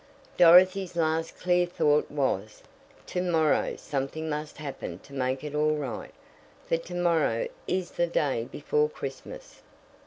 Dorothy's 0.35 0.95
last 0.95 1.37
clear 1.39 1.67
thought 1.67 2.09
was: 2.09 2.63
"To 3.05 3.21
morrow 3.21 3.75
something 3.75 4.27
must 4.27 4.57
happen 4.57 4.97
to 4.97 5.13
make 5.13 5.43
it 5.43 5.53
all 5.53 5.75
right, 5.75 6.09
for 6.67 6.77
to 6.77 6.95
morrow 6.95 7.47
is 7.67 7.91
the 7.91 8.07
day 8.07 8.45
before 8.51 8.89
Christmas." 8.89 9.61